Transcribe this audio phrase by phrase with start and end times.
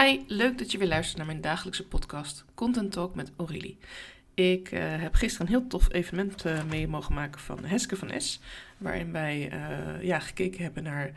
[0.00, 3.78] Hi, leuk dat je weer luistert naar mijn dagelijkse podcast Content Talk met Aurélie.
[4.34, 8.20] Ik uh, heb gisteren een heel tof evenement uh, mee mogen maken van Heske van
[8.20, 8.40] S.
[8.82, 11.12] Waarin wij uh, ja, gekeken hebben naar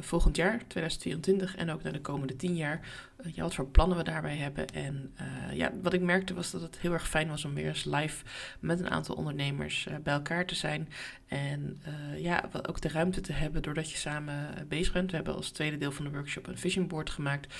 [0.00, 2.80] volgend jaar, 2024, en ook naar de komende tien jaar.
[3.32, 4.66] ja, wat voor plannen we daarbij hebben.
[4.66, 5.14] En
[5.52, 8.24] ja, wat ik merkte was dat het heel erg fijn was om weer eens live
[8.60, 10.88] met een aantal ondernemers bij elkaar te zijn.
[11.26, 11.82] En
[12.16, 15.10] ja, ook de ruimte te hebben doordat je samen bezig bent.
[15.10, 17.54] We hebben als tweede deel van de workshop een vision board gemaakt.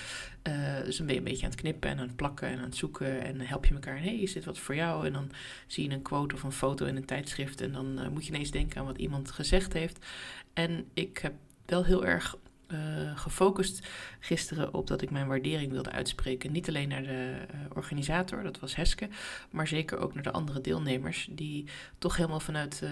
[0.84, 2.64] dus dan ben je een beetje aan het knippen en aan het plakken en aan
[2.64, 3.22] het zoeken.
[3.22, 3.98] En help je elkaar.
[3.98, 5.06] Hey, is dit wat voor jou?
[5.06, 5.30] En dan
[5.66, 7.60] zie je een quote of een foto in een tijdschrift.
[7.60, 10.06] En dan moet je ineens denken aan wat iemand heeft.
[10.52, 11.34] En ik heb
[11.66, 12.36] wel heel erg
[12.68, 12.78] uh,
[13.18, 13.88] gefocust
[14.20, 16.52] gisteren op dat ik mijn waardering wilde uitspreken.
[16.52, 19.08] Niet alleen naar de uh, organisator, dat was Heske,
[19.50, 21.28] maar zeker ook naar de andere deelnemers.
[21.30, 21.64] Die
[21.98, 22.82] toch helemaal vanuit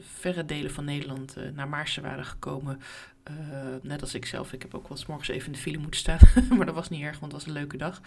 [0.00, 2.80] verre delen van Nederland naar Maarsen waren gekomen
[3.30, 3.36] uh,
[3.82, 6.00] net als ik zelf, ik heb ook wel eens morgens even in de file moeten
[6.00, 6.18] staan.
[6.56, 8.00] maar dat was niet erg, want het was een leuke dag.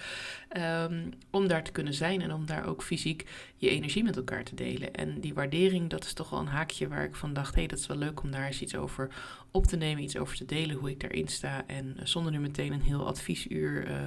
[0.58, 4.44] Um, om daar te kunnen zijn en om daar ook fysiek je energie met elkaar
[4.44, 4.94] te delen.
[4.94, 7.68] En die waardering, dat is toch wel een haakje waar ik van dacht: hé, hey,
[7.68, 9.10] dat is wel leuk om daar eens iets over
[9.52, 11.64] op te nemen, iets over te delen, hoe ik daarin sta.
[11.68, 14.02] En uh, zonder nu meteen een heel adviesuur uh,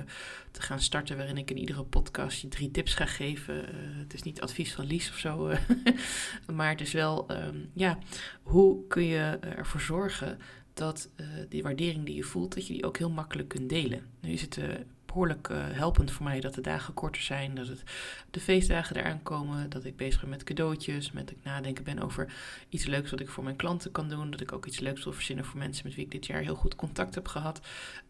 [0.51, 3.65] te gaan starten, waarin ik in iedere podcast je drie tips ga geven.
[3.99, 5.53] het is niet advies van Lies of zo,
[6.57, 7.99] maar het is wel, um, ja,
[8.43, 10.39] hoe kun je ervoor zorgen
[10.75, 14.03] dat uh, die waardering die je voelt, dat je die ook heel makkelijk kunt delen.
[14.21, 14.65] Nu is het uh,
[15.07, 17.83] behoorlijk uh, helpend voor mij dat de dagen korter zijn, dat het
[18.31, 21.99] de feestdagen eraan komen, dat ik bezig ben met cadeautjes, met dat ik nadenken ben
[21.99, 22.33] over
[22.69, 25.13] iets leuks wat ik voor mijn klanten kan doen, dat ik ook iets leuks wil
[25.13, 27.61] verzinnen voor mensen met wie ik dit jaar heel goed contact heb gehad.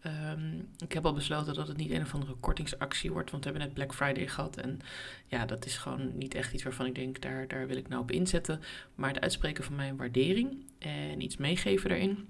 [0.06, 3.50] Um, ik heb al besloten dat het niet een of andere kortingsactie wordt, want we
[3.50, 4.80] hebben net Black Friday gehad en
[5.26, 8.02] ja, dat is gewoon niet echt iets waarvan ik denk, daar, daar wil ik nou
[8.02, 8.60] op inzetten.
[8.94, 12.28] Maar het uitspreken van mijn waardering en iets meegeven daarin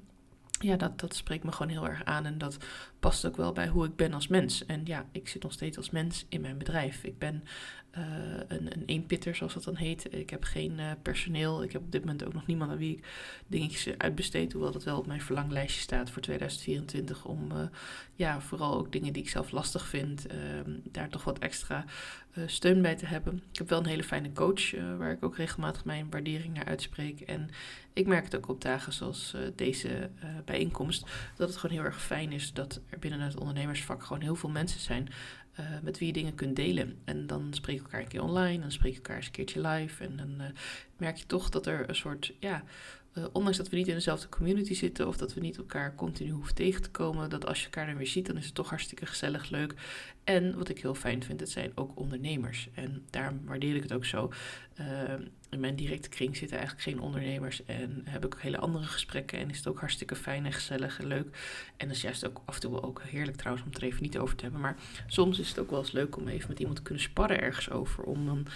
[0.62, 2.56] ja, dat, dat spreekt me gewoon heel erg aan en dat
[3.00, 4.66] past ook wel bij hoe ik ben als mens.
[4.66, 7.04] En ja, ik zit nog steeds als mens in mijn bedrijf.
[7.04, 7.44] Ik ben
[7.98, 8.04] uh,
[8.48, 10.14] een, een eenpitter, zoals dat dan heet.
[10.14, 11.62] Ik heb geen uh, personeel.
[11.62, 13.06] Ik heb op dit moment ook nog niemand aan wie ik
[13.46, 14.52] dingetjes uitbesteed.
[14.52, 17.24] Hoewel dat wel op mijn verlanglijstje staat voor 2024.
[17.24, 17.58] Om uh,
[18.14, 21.84] ja, vooral ook dingen die ik zelf lastig vind, ehm, daar toch wat extra
[22.46, 23.42] steun bij te hebben.
[23.52, 27.20] Ik heb wel een hele fijne coach waar ik ook regelmatig mijn waardering naar uitspreek.
[27.20, 27.50] En
[27.92, 30.10] ik merk het ook op dagen zoals deze
[30.44, 31.06] bijeenkomst.
[31.36, 34.50] Dat het gewoon heel erg fijn is dat er binnen het ondernemersvak gewoon heel veel
[34.50, 35.08] mensen zijn
[35.60, 36.98] uh, met wie je dingen kunt delen.
[37.04, 39.68] En dan spreek je elkaar een keer online, dan spreek je elkaar eens een keertje
[39.68, 40.04] live.
[40.04, 40.42] En dan
[40.96, 42.64] merk je toch dat er een soort, ja,
[43.32, 46.54] ondanks dat we niet in dezelfde community zitten of dat we niet elkaar continu hoeven
[46.54, 49.06] tegen te komen, dat als je elkaar dan weer ziet, dan is het toch hartstikke
[49.06, 49.74] gezellig, leuk.
[50.24, 52.68] En wat ik heel fijn vind, het zijn ook ondernemers.
[52.74, 54.32] En daarom waardeer ik het ook zo.
[55.50, 59.38] in mijn directe kring zitten eigenlijk geen ondernemers en heb ik ook hele andere gesprekken
[59.38, 61.36] en is het ook hartstikke fijn en gezellig en leuk.
[61.76, 64.02] En dat is juist ook af en toe ook heerlijk trouwens om het er even
[64.02, 64.60] niet over te hebben.
[64.60, 64.76] Maar
[65.06, 67.70] soms is het ook wel eens leuk om even met iemand te kunnen sparren ergens
[67.70, 68.04] over.
[68.04, 68.46] Om dan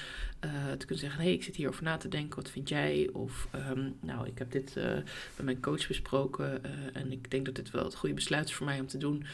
[0.44, 3.10] uh, te kunnen zeggen, hé, hey, ik zit hierover na te denken, wat vind jij?
[3.12, 4.84] Of, um, nou, ik heb dit uh,
[5.36, 8.54] met mijn coach besproken uh, en ik denk dat dit wel het goede besluit is
[8.54, 9.24] voor mij om te doen.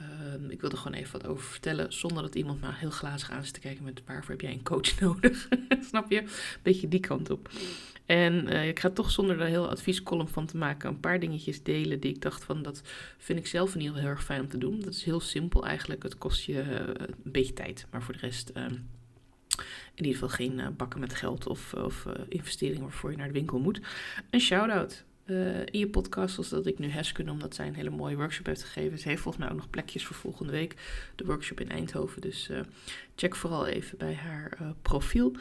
[0.00, 3.44] Um, ik wilde gewoon even wat over vertellen, zonder dat iemand maar heel glazig aan
[3.44, 5.48] zit te kijken met waarvoor heb jij een coach nodig?
[5.88, 6.24] Snap je?
[6.62, 7.50] Beetje die kant op.
[8.06, 11.62] En uh, ik ga toch zonder daar heel adviescolumn van te maken een paar dingetjes
[11.62, 12.82] delen die ik dacht van dat
[13.18, 14.80] vind ik zelf in ieder geval heel erg fijn om te doen.
[14.80, 16.02] Dat is heel simpel eigenlijk.
[16.02, 18.64] Het kost je uh, een beetje tijd, maar voor de rest uh,
[19.94, 23.32] in ieder geval geen uh, bakken met geld of, of investeringen waarvoor je naar de
[23.32, 23.80] winkel moet.
[24.30, 27.90] Een shout-out uh, in je podcast, zoals dat ik nu Heske omdat zij een hele
[27.90, 28.98] mooie workshop heeft gegeven.
[28.98, 30.74] Ze heeft volgens mij ook nog plekjes voor volgende week,
[31.14, 32.20] de workshop in Eindhoven.
[32.20, 32.60] Dus uh,
[33.16, 35.32] check vooral even bij haar uh, profiel.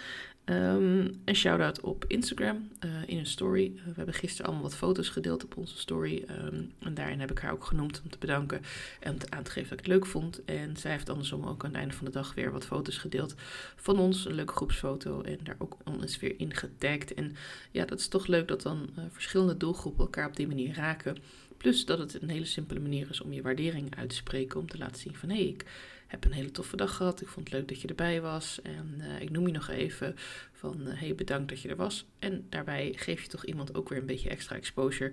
[0.50, 3.72] Een shout-out op Instagram uh, in een story.
[3.76, 6.26] Uh, we hebben gisteren allemaal wat foto's gedeeld op onze story.
[6.30, 8.62] Um, en daarin heb ik haar ook genoemd om te bedanken
[9.00, 10.46] en te aan te geven dat ik het leuk vond.
[10.46, 13.36] En zij heeft andersom ook aan het einde van de dag weer wat foto's gedeeld
[13.76, 14.26] van ons.
[14.26, 17.14] Een leuke groepsfoto en daar ook ons weer in getagd.
[17.14, 17.36] En
[17.72, 21.18] ja, dat is toch leuk dat dan uh, verschillende doelgroepen elkaar op die manier raken.
[21.60, 24.60] Plus dat het een hele simpele manier is om je waardering uit te spreken.
[24.60, 25.66] Om te laten zien van hé, hey, ik
[26.08, 27.22] heb een hele toffe dag gehad.
[27.22, 28.62] Ik vond het leuk dat je erbij was.
[28.62, 30.16] En uh, ik noem je nog even
[30.52, 32.06] van uh, hey, bedankt dat je er was.
[32.20, 35.12] En daarbij geef je toch iemand ook weer een beetje extra exposure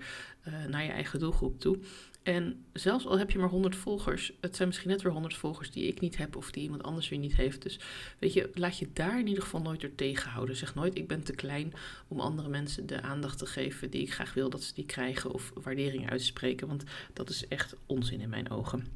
[0.48, 1.78] uh, naar je eigen doelgroep toe.
[2.26, 5.70] En zelfs al heb je maar 100 volgers, het zijn misschien net weer 100 volgers
[5.70, 7.62] die ik niet heb of die iemand anders weer niet heeft.
[7.62, 7.80] Dus
[8.18, 10.56] weet je, laat je daar in ieder geval nooit door tegenhouden.
[10.56, 11.72] Zeg nooit, ik ben te klein
[12.08, 15.32] om andere mensen de aandacht te geven die ik graag wil dat ze die krijgen
[15.32, 16.68] of waardering uitspreken.
[16.68, 18.86] Want dat is echt onzin in mijn ogen.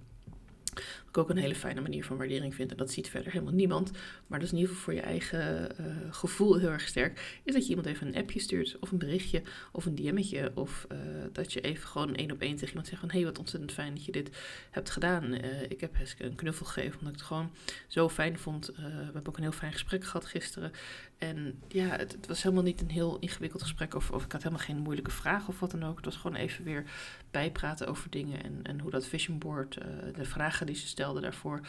[1.11, 2.71] Ik ook een hele fijne manier van waardering vind.
[2.71, 3.91] En dat ziet verder helemaal niemand.
[4.27, 7.41] Maar dat is in ieder geval voor je eigen uh, gevoel heel erg sterk.
[7.43, 8.77] Is dat je iemand even een appje stuurt.
[8.81, 9.43] Of een berichtje.
[9.73, 10.51] Of een DM'tje.
[10.55, 10.99] Of uh,
[11.33, 13.11] dat je even gewoon één op één tegen iemand zegt van...
[13.11, 14.31] Hé, hey, wat ontzettend fijn dat je dit
[14.71, 15.25] hebt gedaan.
[15.25, 17.51] Uh, ik heb Heske een knuffel gegeven omdat ik het gewoon
[17.87, 18.67] zo fijn vond.
[18.67, 20.73] we hebben ook een heel fijn gesprek gehad gisteren.
[21.19, 23.95] En ja, het, was helemaal niet een heel ingewikkeld gesprek.
[23.95, 25.97] Of, of ik had helemaal geen moeilijke vragen of wat dan ook.
[25.97, 26.85] Het was gewoon even weer
[27.31, 28.43] bijpraten over dingen.
[28.43, 29.79] En, en hoe dat vision board,
[30.15, 31.61] de vragen die ze stelde daarvoor,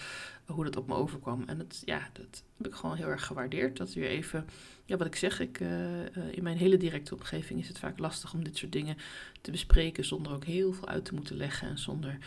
[0.45, 1.43] hoe dat op me overkwam.
[1.45, 3.77] En dat, ja, dat heb ik gewoon heel erg gewaardeerd.
[3.77, 4.45] Dat weer even,
[4.85, 5.67] ja, wat ik zeg, ik, uh,
[6.31, 8.97] in mijn hele directe omgeving is het vaak lastig om dit soort dingen
[9.41, 12.17] te bespreken zonder ook heel veel uit te moeten leggen en zonder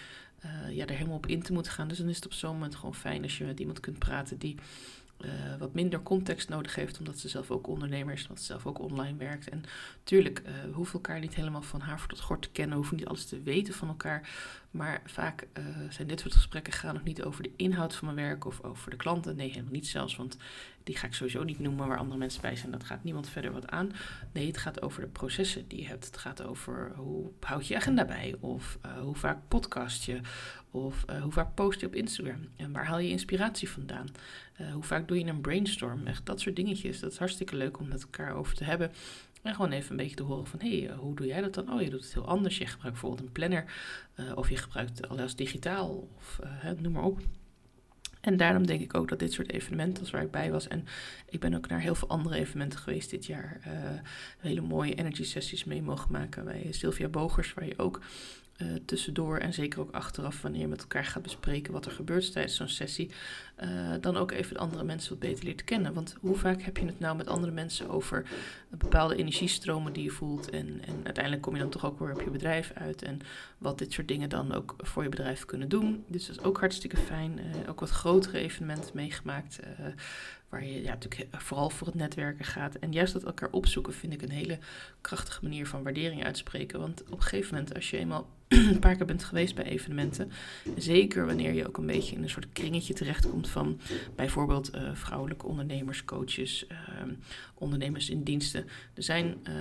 [0.45, 1.89] uh, ja, er helemaal op in te moeten gaan.
[1.89, 4.39] Dus dan is het op zo'n moment gewoon fijn als je met iemand kunt praten
[4.39, 4.57] die
[5.21, 8.67] uh, wat minder context nodig heeft, omdat ze zelf ook ondernemer is, omdat ze zelf
[8.67, 9.49] ook online werkt.
[9.49, 9.63] En
[10.05, 12.79] tuurlijk, uh, we hoeven elkaar niet helemaal van haar voor tot gort te kennen, we
[12.79, 14.29] hoeven niet alles te weten van elkaar.
[14.71, 18.29] Maar vaak uh, zijn dit soort gesprekken gaan nog niet over de inhoud van mijn
[18.29, 19.37] werk of over de klanten.
[19.37, 20.37] Nee, helemaal niet zelfs, want
[20.85, 22.73] die ga ik sowieso niet noemen waar andere mensen bij zijn.
[22.73, 23.93] Dat gaat niemand verder wat aan.
[24.33, 26.07] Nee, het gaat over de processen die je hebt.
[26.07, 30.21] Het gaat over hoe houd je agenda bij, of hoe vaak podcast je,
[30.71, 32.49] of hoe vaak post je op Instagram.
[32.57, 34.07] En waar haal je inspiratie vandaan?
[34.73, 36.07] hoe vaak doe je een brainstorm?
[36.07, 37.01] Echt dat soort dingetjes.
[37.01, 38.93] Dat is hartstikke leuk om met elkaar over te hebben.
[39.43, 41.73] En gewoon even een beetje te horen van, hé, hey, hoe doe jij dat dan?
[41.73, 42.59] Oh, je doet het heel anders.
[42.59, 43.65] Je gebruikt bijvoorbeeld een planner.
[44.35, 46.09] Of je gebruikt alles digitaal.
[46.17, 46.41] Of
[46.79, 47.21] noem maar op.
[48.25, 50.87] En daarom denk ik ook dat dit soort evenementen, als waar ik bij was, en
[51.31, 53.73] ik ben ook naar heel veel andere evenementen geweest dit jaar, uh,
[54.39, 58.01] hele mooie energy sessies mee mogen maken bij Sylvia Bogers, waar je ook
[58.59, 62.33] uh, tussendoor en zeker ook achteraf, wanneer je met elkaar gaat bespreken wat er gebeurt
[62.33, 63.11] tijdens zo'n sessie,
[63.65, 63.69] uh,
[64.01, 65.95] dan ook even de andere mensen wat beter leert kennen.
[65.95, 68.27] Want hoe vaak heb je het nou met andere mensen over
[68.71, 72.21] bepaalde energiestromen die je voelt en, en uiteindelijk kom je dan toch ook weer op
[72.21, 73.19] je bedrijf uit en
[73.59, 76.05] wat dit soort dingen dan ook voor je bedrijf kunnen doen.
[76.07, 77.39] Dus dat is ook hartstikke fijn.
[77.39, 79.61] Uh, ook wat grotere evenementen meegemaakt
[80.55, 82.75] waar je ja, natuurlijk vooral voor het netwerken gaat.
[82.75, 84.59] En juist dat elkaar opzoeken vind ik een hele
[85.01, 86.81] krachtige manier van waardering uitspreken.
[86.81, 90.31] Want op een gegeven moment, als je eenmaal een paar keer bent geweest bij evenementen,
[90.77, 93.81] zeker wanneer je ook een beetje in een soort kringetje terechtkomt van
[94.15, 96.79] bijvoorbeeld uh, vrouwelijke ondernemers, coaches, uh,
[97.55, 98.67] ondernemers in diensten.
[98.95, 99.55] Er zijn uh,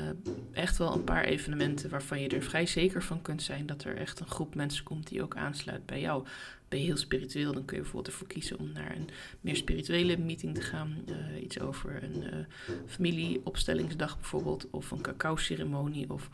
[0.51, 3.98] echt wel een paar evenementen waarvan je er vrij zeker van kunt zijn dat er
[3.98, 6.25] echt een groep mensen komt die ook aansluit bij jou
[6.74, 9.10] ben heel spiritueel, dan kun je bijvoorbeeld ervoor kiezen om naar een
[9.42, 10.98] meer spirituele meeting te gaan.
[11.10, 12.46] Uh, iets over een uh,
[12.86, 16.30] familieopstellingsdag bijvoorbeeld, of een cacao-ceremonie, of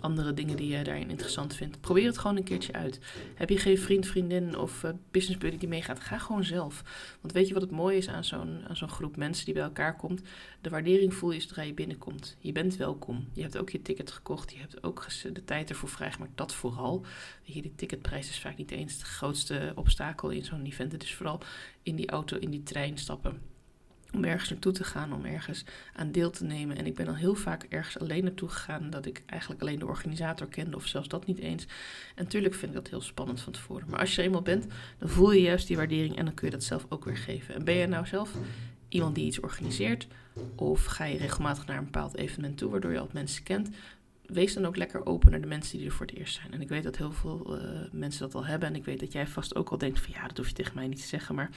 [0.00, 1.80] andere dingen die je daarin interessant vindt.
[1.80, 3.00] Probeer het gewoon een keertje uit.
[3.34, 6.82] Heb je geen vriend, vriendin of uh, business buddy die meegaat, ga gewoon zelf.
[7.20, 9.96] Want weet je wat het mooie is aan zo'n zo'n groep mensen die bij elkaar
[9.96, 10.22] komt?
[10.60, 12.36] De waardering voel je zodra je binnenkomt.
[12.38, 13.28] Je bent welkom.
[13.32, 16.36] Je hebt ook je ticket gekocht, je hebt ook de tijd ervoor vrijgemaakt.
[16.36, 17.04] Dat vooral.
[17.44, 20.92] Weet je, die ticketprijs is vaak niet eens het grootste obstakel in zo'n event.
[20.92, 21.40] Het is vooral
[21.82, 23.40] in die auto, in die trein stappen.
[24.12, 25.64] Om ergens naartoe te gaan, om ergens
[25.94, 26.76] aan deel te nemen.
[26.76, 28.90] En ik ben al heel vaak ergens alleen naartoe gegaan.
[28.90, 31.62] Dat ik eigenlijk alleen de organisator kende, of zelfs dat niet eens.
[32.14, 33.90] En natuurlijk vind ik dat heel spannend van tevoren.
[33.90, 34.66] Maar als je er eenmaal bent,
[34.98, 37.54] dan voel je juist die waardering en dan kun je dat zelf ook weer geven.
[37.54, 38.34] En ben je nou zelf
[38.88, 40.06] iemand die iets organiseert?
[40.54, 43.68] Of ga je regelmatig naar een bepaald evenement toe, waardoor je al mensen kent?
[44.28, 46.52] Wees dan ook lekker open naar de mensen die er voor het eerst zijn.
[46.52, 48.68] En ik weet dat heel veel uh, mensen dat al hebben.
[48.68, 50.74] En ik weet dat jij vast ook al denkt van ja, dat hoef je tegen
[50.74, 51.34] mij niet te zeggen.
[51.34, 51.50] Maar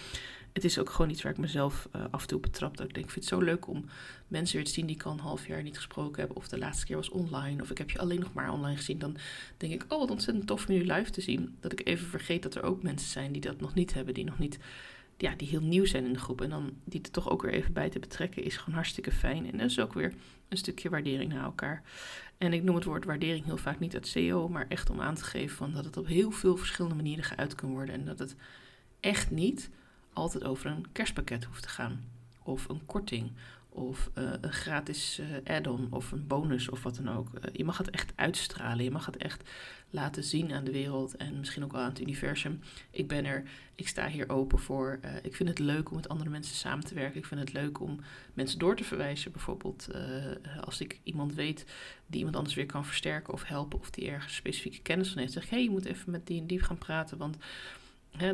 [0.54, 2.78] het is ook gewoon iets waar ik mezelf uh, af en toe betrap.
[2.78, 3.86] Dat ik denk, ik vind het zo leuk om
[4.28, 6.36] mensen weer te zien die ik al een half jaar niet gesproken heb.
[6.36, 7.62] Of de laatste keer was online.
[7.62, 9.00] Of ik heb je alleen nog maar online gezien.
[9.00, 9.18] Dan
[9.58, 11.56] denk ik, oh wat ontzettend tof om jullie live te zien.
[11.60, 14.14] Dat ik even vergeet dat er ook mensen zijn die dat nog niet hebben.
[14.14, 14.60] Die nog niet
[15.18, 16.42] ja, die heel nieuw zijn in de groep.
[16.42, 19.52] En dan die er toch ook weer even bij te betrekken is gewoon hartstikke fijn.
[19.52, 20.14] En dat is ook weer
[20.50, 21.84] een stukje waardering naar elkaar.
[22.42, 25.16] En ik noem het woord waardering heel vaak niet uit SEO, maar echt om aan
[25.16, 27.96] te geven van dat het op heel veel verschillende manieren geuit kan worden.
[27.96, 28.36] En dat het
[29.00, 29.70] echt niet
[30.14, 32.04] altijd over een kerstpakket hoeft te gaan.
[32.44, 33.32] Of een korting
[33.74, 37.28] of uh, een gratis uh, add-on of een bonus of wat dan ook.
[37.34, 38.84] Uh, je mag het echt uitstralen.
[38.84, 39.50] Je mag het echt
[39.90, 42.60] laten zien aan de wereld en misschien ook wel aan het universum.
[42.92, 43.44] Ik ben er,
[43.76, 45.00] ik sta hier open voor.
[45.24, 47.20] ik vind het leuk om met andere mensen samen te werken.
[47.20, 48.00] Ik vind het leuk om
[48.34, 49.32] mensen door te verwijzen.
[49.32, 49.88] Bijvoorbeeld
[50.62, 51.66] als ik iemand weet
[52.08, 55.34] die iemand anders weer kan versterken of helpen of die ergens specifieke kennis van heeft.
[55.34, 57.38] Zeg hé, hey, je moet even met die en die gaan praten, want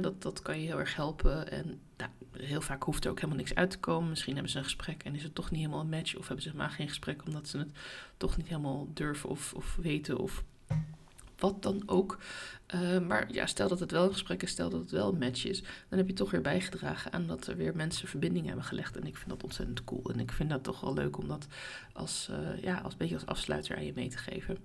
[0.02, 1.52] dat, dat kan je heel erg helpen.
[1.52, 4.10] En nou, heel vaak hoeft er ook helemaal niks uit te komen.
[4.10, 6.16] Misschien hebben ze een gesprek en is het toch niet helemaal een match.
[6.16, 7.72] Of hebben ze maar geen gesprek omdat ze het
[8.18, 10.44] toch niet helemaal durven of, of weten of
[11.38, 12.18] wat dan ook.
[12.76, 15.18] Uh, maar ja, stel dat het wel een gesprek is, stel dat het wel een
[15.18, 18.64] match is, dan heb je toch weer bijgedragen aan dat er weer mensen verbinding hebben
[18.64, 18.98] gelegd.
[18.98, 20.10] En ik vind dat ontzettend cool.
[20.12, 21.48] En ik vind dat toch wel leuk om dat
[21.94, 24.58] als, uh, ja, als beetje als afsluiter aan je mee te geven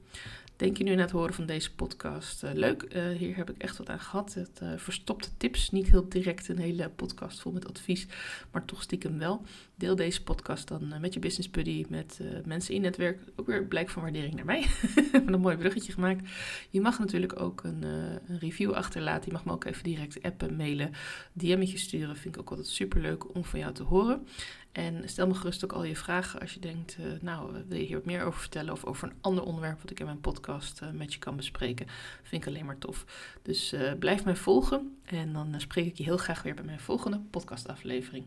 [0.62, 2.86] Denk je nu na het horen van deze podcast, leuk,
[3.18, 4.34] hier heb ik echt wat aan gehad.
[4.34, 8.06] Het verstopte tips, niet heel direct een hele podcast vol met advies,
[8.50, 9.42] maar toch stiekem wel.
[9.74, 13.20] Deel deze podcast dan met je business buddy, met mensen in het werk.
[13.36, 14.66] Ook weer blijk van waardering naar mij.
[15.12, 16.28] heb een mooi bruggetje gemaakt.
[16.70, 19.26] Je mag natuurlijk ook een, een review achterlaten.
[19.26, 20.90] Je mag me ook even direct appen, mailen,
[21.32, 22.16] DM'tje sturen.
[22.16, 24.26] Vind ik ook altijd super leuk om van jou te horen.
[24.72, 27.84] En stel me gerust ook al je vragen als je denkt, uh, nou, wil je
[27.84, 30.80] hier wat meer over vertellen of over een ander onderwerp wat ik in mijn podcast
[30.82, 31.86] uh, met je kan bespreken.
[32.22, 33.04] Vind ik alleen maar tof.
[33.42, 36.80] Dus uh, blijf mij volgen en dan spreek ik je heel graag weer bij mijn
[36.80, 38.24] volgende podcastaflevering.